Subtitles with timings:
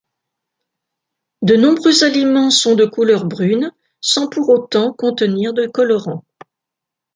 [1.43, 6.25] De nombreux aliments sont de couleur brune, sans pour autant contenir de colorants.